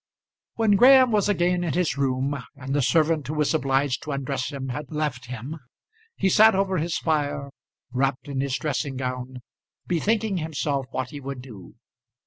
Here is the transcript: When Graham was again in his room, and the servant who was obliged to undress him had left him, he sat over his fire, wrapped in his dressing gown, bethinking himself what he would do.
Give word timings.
When 0.55 0.77
Graham 0.77 1.11
was 1.11 1.29
again 1.29 1.63
in 1.63 1.73
his 1.73 1.95
room, 1.95 2.35
and 2.55 2.73
the 2.73 2.81
servant 2.81 3.27
who 3.27 3.35
was 3.35 3.53
obliged 3.53 4.01
to 4.01 4.11
undress 4.13 4.49
him 4.49 4.69
had 4.69 4.89
left 4.91 5.27
him, 5.27 5.59
he 6.15 6.27
sat 6.27 6.55
over 6.55 6.79
his 6.79 6.97
fire, 6.97 7.51
wrapped 7.91 8.27
in 8.27 8.41
his 8.41 8.57
dressing 8.57 8.97
gown, 8.97 9.43
bethinking 9.85 10.37
himself 10.37 10.87
what 10.89 11.11
he 11.11 11.19
would 11.19 11.43
do. 11.43 11.75